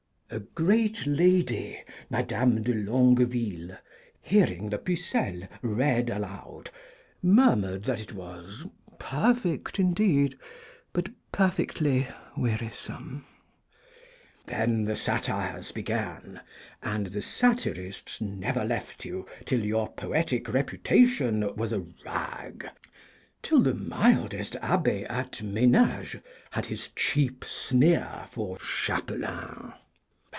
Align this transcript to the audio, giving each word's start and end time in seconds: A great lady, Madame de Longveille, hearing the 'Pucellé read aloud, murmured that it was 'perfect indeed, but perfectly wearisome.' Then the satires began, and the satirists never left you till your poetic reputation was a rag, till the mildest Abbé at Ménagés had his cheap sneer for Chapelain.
A 0.33 0.39
great 0.39 1.05
lady, 1.05 1.83
Madame 2.09 2.63
de 2.63 2.73
Longveille, 2.73 3.77
hearing 4.21 4.69
the 4.69 4.77
'Pucellé 4.77 5.49
read 5.61 6.09
aloud, 6.09 6.69
murmured 7.21 7.83
that 7.83 7.99
it 7.99 8.13
was 8.13 8.65
'perfect 8.97 9.77
indeed, 9.77 10.39
but 10.93 11.09
perfectly 11.33 12.07
wearisome.' 12.37 13.25
Then 14.45 14.85
the 14.85 14.95
satires 14.95 15.73
began, 15.73 16.39
and 16.81 17.07
the 17.07 17.21
satirists 17.21 18.21
never 18.21 18.63
left 18.63 19.03
you 19.03 19.27
till 19.43 19.65
your 19.65 19.91
poetic 19.91 20.47
reputation 20.47 21.53
was 21.57 21.73
a 21.73 21.81
rag, 22.05 22.69
till 23.43 23.59
the 23.59 23.75
mildest 23.75 24.53
Abbé 24.61 25.05
at 25.09 25.33
Ménagés 25.43 26.23
had 26.51 26.67
his 26.67 26.89
cheap 26.95 27.43
sneer 27.43 28.27
for 28.31 28.57
Chapelain. 28.59 29.73